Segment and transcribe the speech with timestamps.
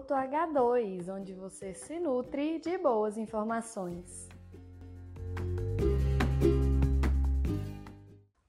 [0.00, 4.28] Minuto H2, onde você se nutre de boas informações.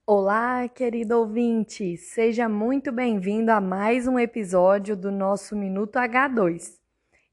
[0.07, 1.97] Olá, querido ouvinte!
[1.97, 6.79] Seja muito bem-vindo a mais um episódio do nosso Minuto H2.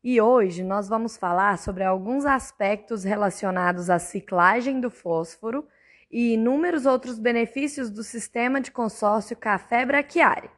[0.02, 5.64] E hoje nós vamos falar sobre alguns aspectos relacionados à ciclagem do fósforo
[6.10, 10.57] e inúmeros outros benefícios do sistema de consórcio café braquiária.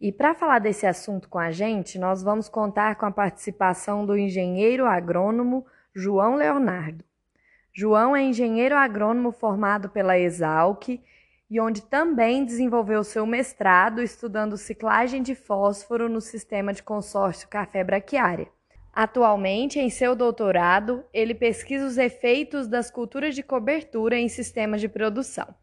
[0.00, 4.16] E para falar desse assunto com a gente, nós vamos contar com a participação do
[4.16, 7.02] engenheiro agrônomo João Leonardo.
[7.72, 11.00] João é engenheiro agrônomo formado pela Exalc
[11.48, 17.82] e onde também desenvolveu seu mestrado estudando ciclagem de fósforo no sistema de consórcio café
[17.82, 18.48] braquiária.
[18.92, 24.88] Atualmente, em seu doutorado, ele pesquisa os efeitos das culturas de cobertura em sistemas de
[24.88, 25.54] produção.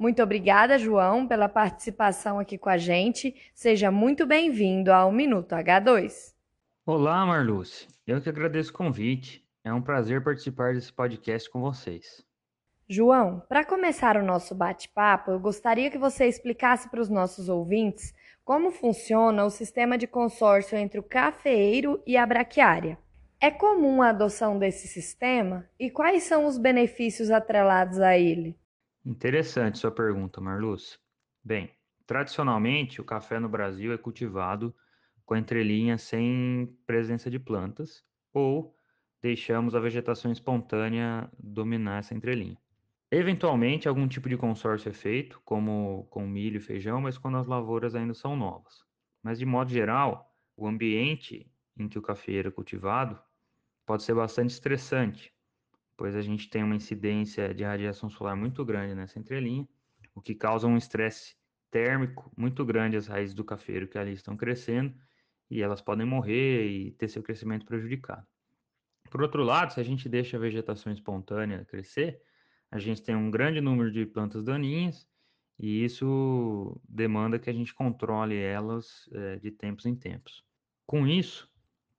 [0.00, 3.34] Muito obrigada, João, pela participação aqui com a gente.
[3.54, 6.32] Seja muito bem-vindo ao Minuto H2.
[6.86, 7.86] Olá, Marluce.
[8.06, 9.44] Eu que agradeço o convite.
[9.62, 12.24] É um prazer participar desse podcast com vocês.
[12.88, 18.14] João, para começar o nosso bate-papo, eu gostaria que você explicasse para os nossos ouvintes
[18.42, 22.96] como funciona o sistema de consórcio entre o cafeeiro e a braquiária.
[23.38, 28.58] É comum a adoção desse sistema e quais são os benefícios atrelados a ele?
[29.04, 30.98] Interessante sua pergunta, Marluz.
[31.42, 31.70] Bem,
[32.06, 34.74] tradicionalmente o café no Brasil é cultivado
[35.24, 38.76] com entrelinha sem presença de plantas ou
[39.22, 42.58] deixamos a vegetação espontânea dominar essa entrelinha.
[43.10, 47.46] Eventualmente, algum tipo de consórcio é feito, como com milho e feijão, mas quando as
[47.46, 48.84] lavouras ainda são novas.
[49.22, 53.20] Mas, de modo geral, o ambiente em que o cafeeiro é cultivado
[53.86, 55.34] pode ser bastante estressante,
[56.00, 59.68] pois a gente tem uma incidência de radiação solar muito grande nessa entrelinha,
[60.14, 61.36] o que causa um estresse
[61.70, 64.94] térmico muito grande às raízes do cafeiro que ali estão crescendo
[65.50, 68.26] e elas podem morrer e ter seu crescimento prejudicado.
[69.10, 72.22] Por outro lado, se a gente deixa a vegetação espontânea crescer,
[72.70, 75.06] a gente tem um grande número de plantas daninhas
[75.58, 80.42] e isso demanda que a gente controle elas é, de tempos em tempos.
[80.86, 81.46] Com isso,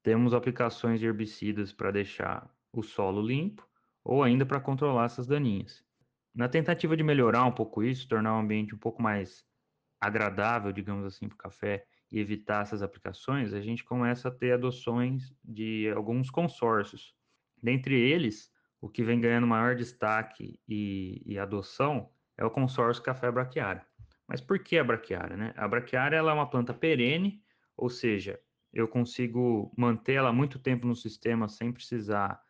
[0.02, 3.70] temos aplicações de herbicidas para deixar o solo limpo
[4.04, 5.84] ou ainda para controlar essas daninhas.
[6.34, 9.44] Na tentativa de melhorar um pouco isso, tornar o ambiente um pouco mais
[10.00, 14.54] agradável, digamos assim, para o café e evitar essas aplicações, a gente começa a ter
[14.54, 17.14] adoções de alguns consórcios.
[17.62, 18.52] Dentre eles,
[18.82, 23.86] o que vem ganhando maior destaque e, e adoção é o consórcio café braquiária.
[24.28, 25.38] Mas por que a braquiária?
[25.38, 25.54] Né?
[25.56, 27.42] A braquiária ela é uma planta perene,
[27.78, 28.40] ou seja,
[28.74, 32.42] eu consigo mantê-la muito tempo no sistema sem precisar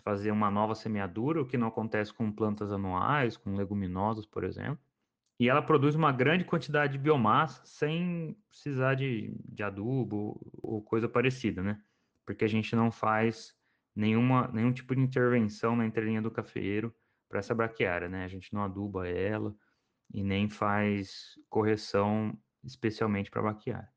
[0.00, 4.78] fazer uma nova semeadura, o que não acontece com plantas anuais, com leguminosas, por exemplo.
[5.38, 11.08] E ela produz uma grande quantidade de biomassa sem precisar de, de adubo ou coisa
[11.08, 11.80] parecida, né?
[12.26, 13.54] Porque a gente não faz
[13.96, 16.94] nenhuma, nenhum tipo de intervenção na entrelinha do cafeeiro
[17.28, 18.24] para essa braquiária, né?
[18.24, 19.54] A gente não aduba ela
[20.12, 23.88] e nem faz correção especialmente para braquiária.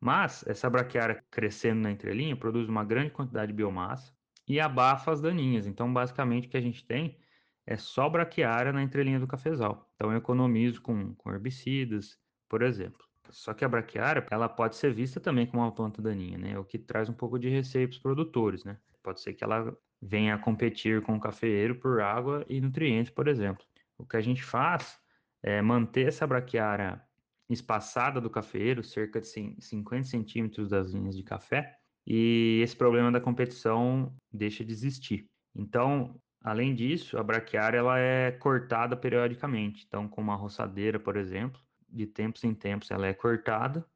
[0.00, 4.14] Mas essa braquiária crescendo na entrelinha produz uma grande quantidade de biomassa
[4.50, 5.64] e abafa as daninhas.
[5.68, 7.16] Então, basicamente, o que a gente tem
[7.64, 9.88] é só braquiária na entrelinha do cafezal.
[9.94, 12.18] Então, eu economizo com, com herbicidas,
[12.48, 13.06] por exemplo.
[13.30, 16.58] Só que a braquiária, ela pode ser vista também como uma planta daninha, né?
[16.58, 18.76] O que traz um pouco de receio para os produtores, né?
[19.04, 19.72] Pode ser que ela
[20.02, 23.64] venha a competir com o cafeeiro por água e nutrientes, por exemplo.
[23.96, 24.98] O que a gente faz
[25.44, 27.00] é manter essa braquiária
[27.48, 29.28] espaçada do cafeeiro, cerca de
[29.60, 31.79] 50 centímetros das linhas de café,
[32.12, 35.30] e esse problema da competição deixa de existir.
[35.54, 39.84] Então, além disso, a braquiária ela é cortada periodicamente.
[39.86, 43.86] Então, com uma roçadeira, por exemplo, de tempos em tempos ela é cortada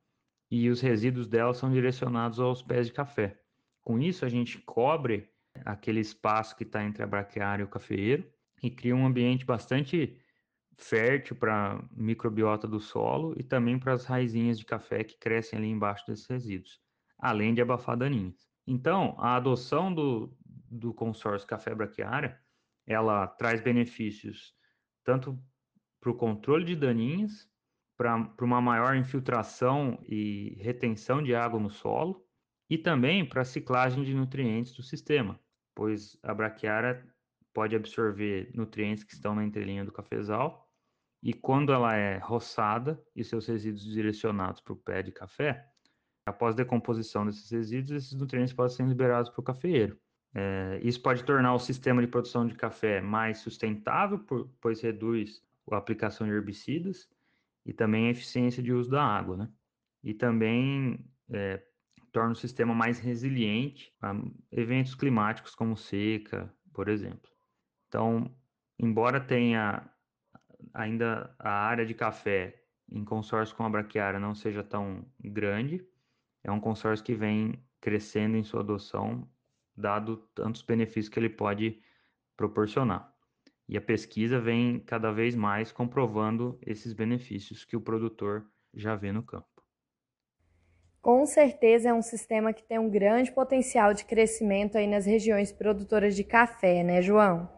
[0.48, 3.36] e os resíduos dela são direcionados aos pés de café.
[3.82, 5.28] Com isso, a gente cobre
[5.64, 8.32] aquele espaço que está entre a braquiária e o cafeeiro
[8.62, 10.16] e cria um ambiente bastante
[10.78, 15.58] fértil para a microbiota do solo e também para as raizinhas de café que crescem
[15.58, 16.83] ali embaixo desses resíduos
[17.18, 18.48] além de abafar daninhas.
[18.66, 20.36] Então, a adoção do,
[20.70, 22.38] do consórcio café braquiária,
[22.86, 24.54] ela traz benefícios
[25.04, 25.38] tanto
[26.00, 27.48] para o controle de daninhas,
[27.96, 32.26] para uma maior infiltração e retenção de água no solo,
[32.68, 35.38] e também para a ciclagem de nutrientes do sistema,
[35.74, 37.06] pois a braquiária
[37.52, 40.68] pode absorver nutrientes que estão na entrelinha do cafezal,
[41.22, 45.66] e quando ela é roçada e seus resíduos direcionados para o pé de café,
[46.26, 49.98] Após decomposição desses resíduos, esses nutrientes podem ser liberados para o cafeeiro.
[50.34, 55.42] É, isso pode tornar o sistema de produção de café mais sustentável, por, pois reduz
[55.70, 57.08] a aplicação de herbicidas
[57.64, 59.48] e também a eficiência de uso da água, né?
[60.02, 60.98] E também
[61.30, 61.62] é,
[62.10, 64.14] torna o sistema mais resiliente a
[64.50, 67.30] eventos climáticos como seca, por exemplo.
[67.88, 68.34] Então,
[68.78, 69.88] embora tenha
[70.72, 75.86] ainda a área de café em consórcio com a braquiária não seja tão grande,
[76.44, 79.26] é um consórcio que vem crescendo em sua adoção,
[79.74, 81.80] dado tantos benefícios que ele pode
[82.36, 83.12] proporcionar.
[83.66, 89.10] E a pesquisa vem cada vez mais comprovando esses benefícios que o produtor já vê
[89.10, 89.48] no campo.
[91.00, 95.52] Com certeza é um sistema que tem um grande potencial de crescimento aí nas regiões
[95.52, 97.50] produtoras de café, né, João?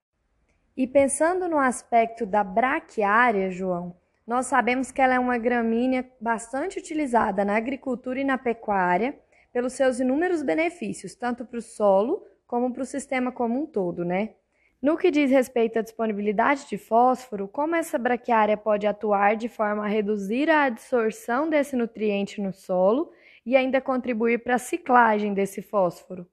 [0.76, 6.78] E pensando no aspecto da braquiária, João, nós sabemos que ela é uma gramínea bastante
[6.78, 9.16] utilizada na agricultura e na pecuária
[9.52, 14.04] pelos seus inúmeros benefícios, tanto para o solo como para o sistema como um todo,
[14.04, 14.34] né?
[14.82, 19.84] No que diz respeito à disponibilidade de fósforo, como essa braquiária pode atuar de forma
[19.84, 23.10] a reduzir a absorção desse nutriente no solo
[23.44, 26.26] e ainda contribuir para a ciclagem desse fósforo?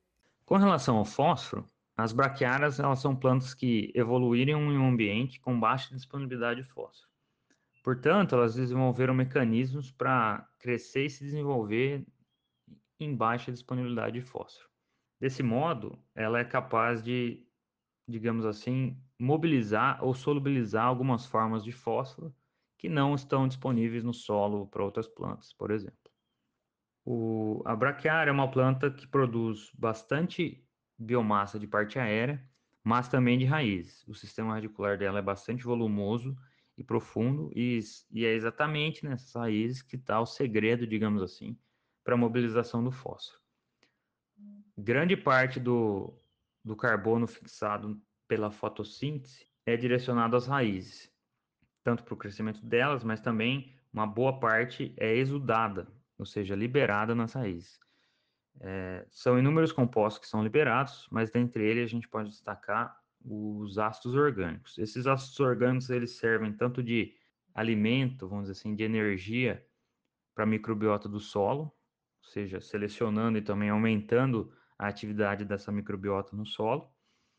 [0.46, 5.58] Com relação ao fósforo, as braquiárias elas são plantas que evoluíram em um ambiente com
[5.58, 7.13] baixa disponibilidade de fósforo.
[7.84, 12.06] Portanto, elas desenvolveram mecanismos para crescer e se desenvolver
[13.00, 14.70] em baixa disponibilidade de fósforo.
[15.20, 17.46] Desse modo, ela é capaz de
[18.08, 22.36] digamos assim, mobilizar ou solubilizar algumas formas de fósforo
[22.78, 25.98] que não estão disponíveis no solo para outras plantas, por exemplo.
[27.06, 30.66] O, a braquiária é uma planta que produz bastante
[30.98, 32.46] biomassa de parte aérea,
[32.84, 34.06] mas também de raízes.
[34.08, 36.36] O sistema radicular dela é bastante volumoso
[36.78, 37.80] e profundo, e,
[38.12, 41.58] e é exatamente nessas raízes que está o segredo, digamos assim,
[42.04, 43.40] para a mobilização do fósforo.
[44.78, 46.14] Grande parte do,
[46.64, 51.12] do carbono fixado pela fotossíntese é direcionado às raízes,
[51.84, 55.88] tanto para o crescimento delas, mas também uma boa parte é exudada,
[56.18, 57.80] ou seja, liberada nas raízes.
[58.60, 63.78] É, são inúmeros compostos que são liberados, mas dentre eles a gente pode destacar os
[63.78, 64.78] ácidos orgânicos.
[64.78, 67.16] Esses ácidos orgânicos eles servem tanto de
[67.54, 69.66] alimento, vamos dizer assim, de energia
[70.34, 76.36] para a microbiota do solo, ou seja, selecionando e também aumentando a atividade dessa microbiota
[76.36, 76.90] no solo,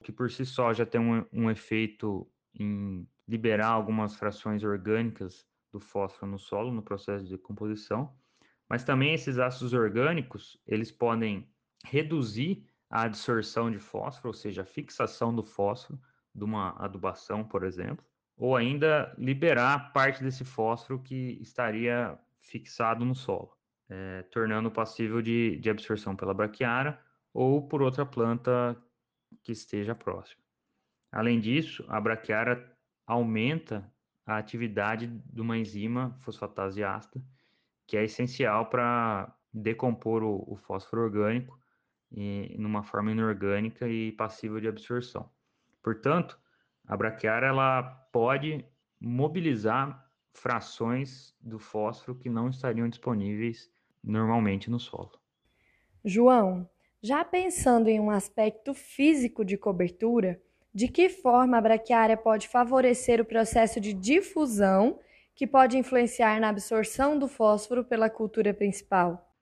[0.02, 5.80] que por si só já tem um, um efeito em liberar algumas frações orgânicas do
[5.80, 8.14] fósforo no solo no processo de decomposição,
[8.69, 11.48] mas também esses ácidos orgânicos, eles podem
[11.84, 16.00] reduzir a adsorção de fósforo, ou seja, a fixação do fósforo
[16.32, 18.05] de uma adubação, por exemplo,
[18.37, 23.50] ou ainda liberar parte desse fósforo que estaria fixado no solo,
[23.88, 26.96] é, tornando passível de, de absorção pela braquiária
[27.32, 28.81] ou por outra planta
[29.43, 30.40] que esteja próxima.
[31.11, 32.64] Além disso, a braquiária
[33.05, 33.93] aumenta
[34.25, 37.20] a atividade de uma enzima fosfatase ácida,
[37.88, 41.58] que é essencial para decompor o, o, fósforo orgânico
[42.12, 45.28] em uma forma inorgânica e passível de absorção.
[45.82, 46.38] Portanto,
[46.86, 48.64] a braquiária ela pode
[49.00, 53.70] mobilizar frações do fósforo que não estariam disponíveis
[54.02, 55.12] normalmente no solo.
[56.04, 56.68] João,
[57.02, 60.40] já pensando em um aspecto físico de cobertura,
[60.74, 64.98] de que forma a braquiária pode favorecer o processo de difusão
[65.34, 69.32] que pode influenciar na absorção do fósforo pela cultura principal?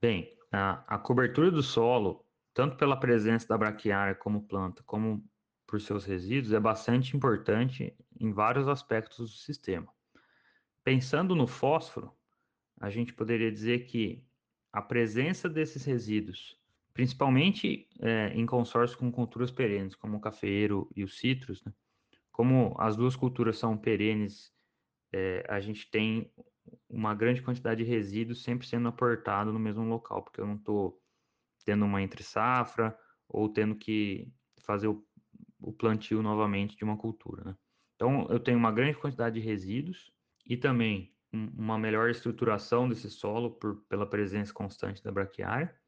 [0.00, 5.24] Bem, a, a cobertura do solo, tanto pela presença da braquiária como planta, como
[5.66, 9.92] por seus resíduos, é bastante importante em vários aspectos do sistema.
[10.82, 12.12] Pensando no fósforo,
[12.80, 14.26] a gente poderia dizer que
[14.72, 16.60] a presença desses resíduos
[16.92, 21.72] principalmente é, em consórcio com culturas perenes, como o cafeiro e o citrus, né?
[22.30, 24.52] Como as duas culturas são perenes,
[25.12, 26.32] é, a gente tem
[26.88, 31.00] uma grande quantidade de resíduos sempre sendo aportado no mesmo local, porque eu não estou
[31.64, 32.96] tendo uma entre safra
[33.28, 35.04] ou tendo que fazer o,
[35.60, 37.56] o plantio novamente de uma cultura, né?
[37.94, 40.10] Então, eu tenho uma grande quantidade de resíduos
[40.46, 45.78] e também um, uma melhor estruturação desse solo por, pela presença constante da braquiária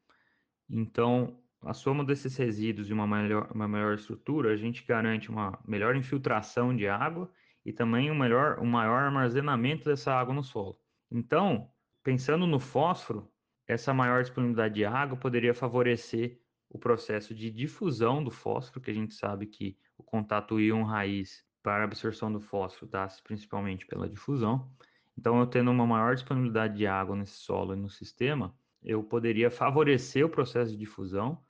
[0.69, 5.59] então, a soma desses resíduos e uma melhor, uma melhor estrutura, a gente garante uma
[5.65, 7.31] melhor infiltração de água
[7.65, 10.77] e também um, melhor, um maior armazenamento dessa água no solo.
[11.11, 11.69] Então,
[12.03, 13.31] pensando no fósforo,
[13.67, 16.39] essa maior disponibilidade de água poderia favorecer
[16.69, 21.83] o processo de difusão do fósforo, que a gente sabe que o contato íon-raiz para
[21.83, 24.69] a absorção do fósforo dá-se principalmente pela difusão.
[25.17, 28.53] Então, eu tendo uma maior disponibilidade de água nesse solo e no sistema,
[28.83, 31.41] eu poderia favorecer o processo de difusão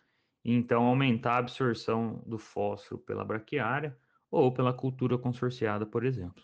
[0.44, 3.98] e então aumentar a absorção do fósforo pela braquiária
[4.34, 6.44] ou pela cultura consorciada, por exemplo.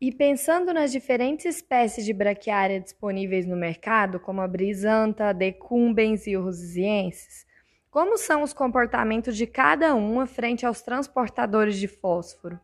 [0.00, 6.26] E pensando nas diferentes espécies de braquiária disponíveis no mercado, como a brisanta, a decumbens
[6.26, 7.46] e ursienses,
[7.90, 12.58] como são os comportamentos de cada uma frente aos transportadores de fósforo?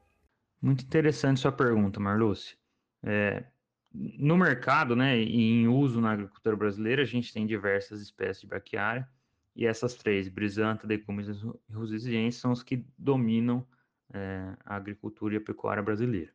[0.61, 2.57] Muito interessante sua pergunta, Marluce.
[3.03, 3.45] É,
[3.93, 8.49] no mercado, né, e em uso na agricultura brasileira, a gente tem diversas espécies de
[8.49, 9.07] braquiária,
[9.55, 13.67] e essas três, brisanta, decumbens e rusesiense, são os que dominam
[14.13, 16.33] é, a agricultura e a pecuária brasileira.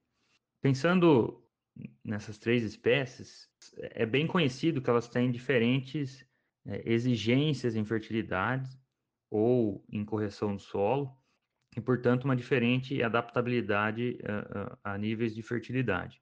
[0.61, 1.43] Pensando
[2.03, 6.25] nessas três espécies, é bem conhecido que elas têm diferentes
[6.65, 8.69] é, exigências em fertilidade
[9.29, 11.15] ou em correção do solo,
[11.75, 16.21] e, portanto, uma diferente adaptabilidade a, a, a níveis de fertilidade.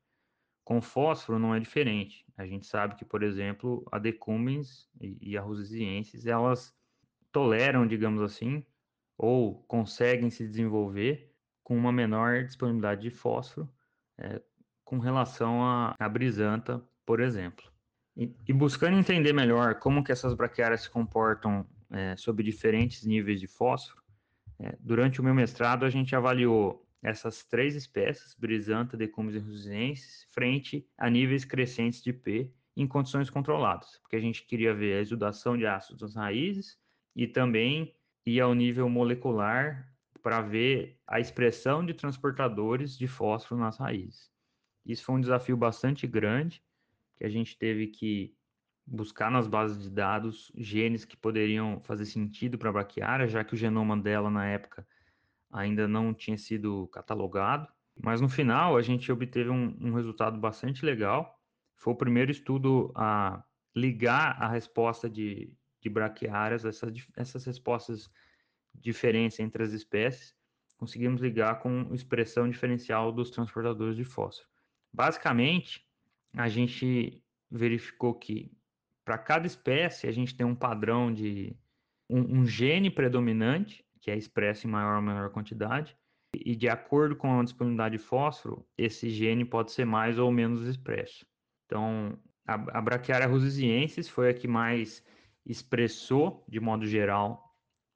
[0.63, 2.25] Com fósforo não é diferente.
[2.35, 6.75] A gente sabe que, por exemplo, a decumbens e a rosesienses, elas
[7.31, 8.65] toleram, digamos assim,
[9.17, 11.32] ou conseguem se desenvolver
[11.63, 13.69] com uma menor disponibilidade de fósforo
[14.17, 14.41] é,
[14.83, 17.65] com relação à, à brisanta, por exemplo.
[18.15, 23.39] E, e, buscando entender melhor como que essas braquiárias se comportam é, sob diferentes níveis
[23.39, 24.03] de fósforo,
[24.59, 30.27] é, durante o meu mestrado a gente avaliou essas três espécies, brisanta, decumbens e rusienses,
[30.31, 35.01] frente a níveis crescentes de P em condições controladas, porque a gente queria ver a
[35.01, 36.77] exudação de ácidos nas raízes
[37.15, 37.93] e também
[38.25, 39.92] ir ao nível molecular
[40.23, 44.31] para ver a expressão de transportadores de fósforo nas raízes.
[44.85, 46.63] Isso foi um desafio bastante grande,
[47.17, 48.33] que a gente teve que
[48.85, 53.53] buscar nas bases de dados genes que poderiam fazer sentido para a braquiária, já que
[53.53, 54.87] o genoma dela na época
[55.51, 57.67] ainda não tinha sido catalogado.
[58.01, 61.37] Mas no final a gente obteve um, um resultado bastante legal.
[61.75, 63.43] Foi o primeiro estudo a
[63.75, 68.09] ligar a resposta de, de braquiárias, essas, essas respostas
[68.75, 70.35] diferença entre as espécies,
[70.77, 74.49] conseguimos ligar com expressão diferencial dos transportadores de fósforo.
[74.91, 75.85] Basicamente,
[76.35, 78.51] a gente verificou que
[79.05, 81.55] para cada espécie a gente tem um padrão de
[82.09, 85.95] um, um, gene predominante, que é expresso em maior ou menor quantidade,
[86.33, 90.67] e de acordo com a disponibilidade de fósforo, esse gene pode ser mais ou menos
[90.67, 91.25] expresso.
[91.65, 95.03] Então, a, a Brachiaria rusesiensis foi a que mais
[95.45, 97.42] expressou, de modo geral,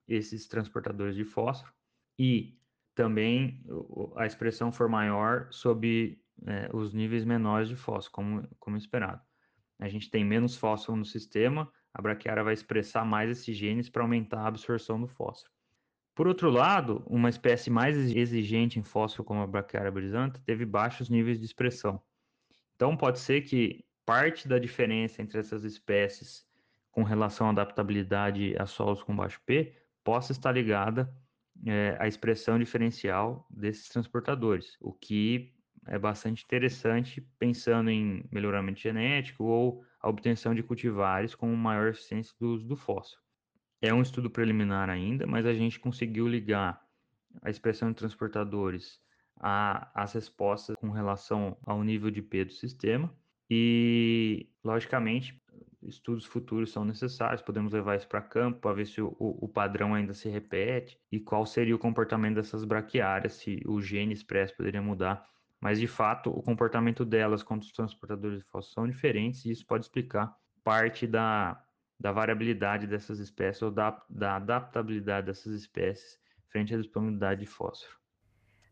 [0.07, 1.73] esses transportadores de fósforo
[2.17, 2.57] e
[2.95, 3.63] também
[4.15, 9.21] a expressão for maior sob é, os níveis menores de fósforo, como, como esperado.
[9.79, 14.01] A gente tem menos fósforo no sistema, a braquiária vai expressar mais esses genes para
[14.01, 15.51] aumentar a absorção do fósforo.
[16.15, 21.09] Por outro lado, uma espécie mais exigente em fósforo, como a braquiária brisanta, teve baixos
[21.09, 22.01] níveis de expressão.
[22.75, 26.47] Então, pode ser que parte da diferença entre essas espécies
[26.89, 29.75] com relação à adaptabilidade a solos com baixo P
[30.07, 31.13] possa estar ligada
[31.65, 35.53] é, à expressão diferencial desses transportadores, o que
[35.85, 42.33] é bastante interessante pensando em melhoramento genético ou a obtenção de cultivares com maior eficiência
[42.39, 43.21] do uso do fósforo.
[43.81, 46.81] É um estudo preliminar ainda, mas a gente conseguiu ligar
[47.41, 49.01] a expressão de transportadores
[49.37, 53.13] às respostas com relação ao nível de P do sistema
[53.49, 55.37] e, logicamente,
[55.83, 59.93] estudos futuros são necessários, podemos levar isso para campo para ver se o, o, padrão
[59.93, 64.81] ainda se repete e qual seria o comportamento dessas braquiárias, se o gene expresso poderia
[64.81, 65.27] mudar.
[65.61, 69.65] Mas, de fato, o comportamento delas contra os transportadores de fósforo são diferentes e isso
[69.65, 71.61] pode explicar parte da,
[71.99, 76.19] da variabilidade dessas espécies ou da, da adaptabilidade dessas espécies
[76.49, 77.97] frente à disponibilidade de fósforo.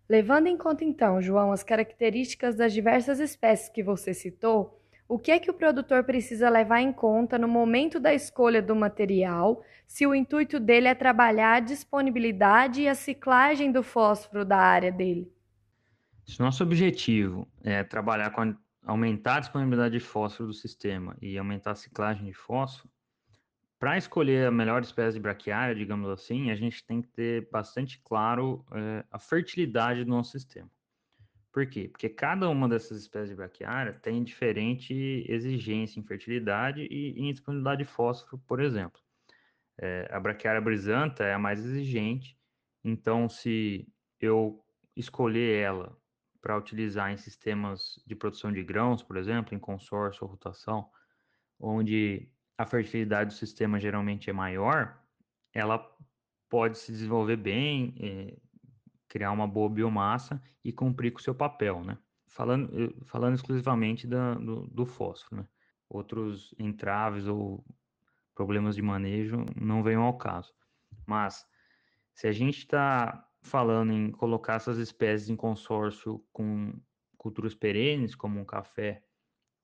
[0.08, 5.32] Levando em conta, então, João, as características das diversas espécies que você citou, o que
[5.32, 10.06] é que o produtor precisa levar em conta no momento da escolha do material, se
[10.08, 15.32] o intuito dele é trabalhar a disponibilidade e a ciclagem do fósforo da área dele?
[16.26, 21.38] Se nosso objetivo é trabalhar com a, aumentar a disponibilidade de fósforo do sistema e
[21.38, 22.90] aumentar a ciclagem de fósforo,
[23.78, 28.02] para escolher a melhor espécie de braquiária, digamos assim, a gente tem que ter bastante
[28.04, 30.70] claro é, a fertilidade do nosso sistema.
[31.56, 31.88] Por quê?
[31.88, 34.94] Porque cada uma dessas espécies de braquiária tem diferente
[35.26, 39.00] exigência em fertilidade e em disponibilidade de fósforo, por exemplo.
[39.80, 42.38] É, a braquiária brisanta é a mais exigente,
[42.84, 43.88] então se
[44.20, 44.66] eu
[44.98, 45.98] escolher ela
[46.42, 50.90] para utilizar em sistemas de produção de grãos, por exemplo, em consórcio ou rotação,
[51.58, 55.02] onde a fertilidade do sistema geralmente é maior,
[55.54, 55.80] ela
[56.50, 58.45] pode se desenvolver bem, é,
[59.16, 61.98] criar uma boa biomassa e cumprir com o seu papel, né?
[62.28, 65.48] Falando, falando exclusivamente da, do, do fósforo, né?
[65.88, 67.64] Outros entraves ou
[68.36, 70.54] problemas de manejo não venham ao caso.
[71.08, 71.48] Mas,
[72.14, 76.74] se a gente está falando em colocar essas espécies em consórcio com,
[77.18, 79.02] culturas perenes, como um café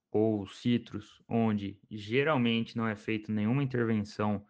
[0.10, 4.46] ou citros, onde geralmente não é feita nenhuma intervenção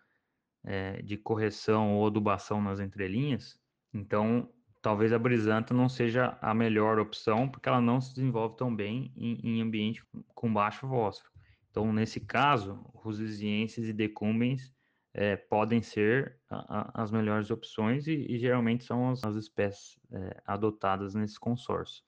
[0.64, 3.60] é, de correção ou adubação nas entrelinhas,
[3.92, 4.48] então
[4.82, 9.14] talvez a brisanta não seja a melhor opção, porque ela não se desenvolve tão bem
[9.16, 11.32] em, em ambiente com baixo fósforo.
[11.70, 14.74] Então, nesse caso, rosisienses e decumbens
[15.14, 20.00] é, podem ser a, a, as melhores opções e, e geralmente são as, as espécies
[20.12, 22.04] é, adotadas nesse consórcio.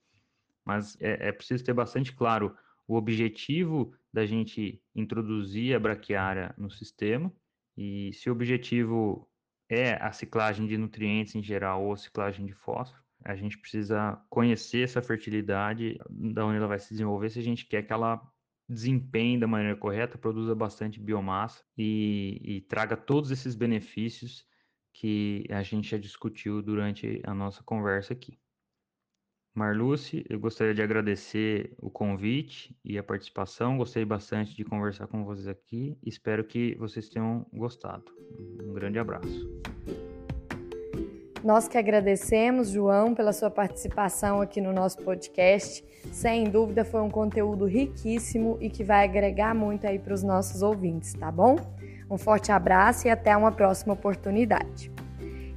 [0.66, 2.56] Mas é, é preciso ter bastante claro
[2.88, 7.32] o objetivo da gente introduzir a braquiária no sistema
[7.78, 9.30] e se o objetivo
[9.74, 14.84] é a ciclagem de nutrientes em geral ou ciclagem de fósforo, a gente precisa conhecer
[14.84, 18.22] essa fertilidade, da onde ela vai se desenvolver, se a gente quer que ela
[18.68, 24.46] desempenhe da maneira correta, produza bastante biomassa e, e traga todos esses benefícios
[24.94, 28.40] que a gente já discutiu durante a nossa conversa aqui.
[29.56, 33.78] Marluce, eu gostaria de agradecer o convite e a participação.
[33.78, 35.96] Gostei bastante de conversar com vocês aqui.
[36.04, 38.06] Espero que vocês tenham gostado.
[38.64, 39.63] Um grande abraço.
[41.44, 45.84] Nós que agradecemos, João, pela sua participação aqui no nosso podcast.
[46.10, 50.62] Sem dúvida foi um conteúdo riquíssimo e que vai agregar muito aí para os nossos
[50.62, 51.58] ouvintes, tá bom?
[52.10, 54.90] Um forte abraço e até uma próxima oportunidade.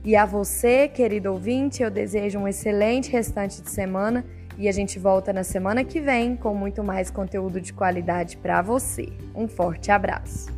[0.05, 4.25] E a você, querido ouvinte, eu desejo um excelente restante de semana
[4.59, 8.61] e a gente volta na semana que vem com muito mais conteúdo de qualidade para
[8.61, 9.09] você.
[9.35, 10.56] Um forte abraço.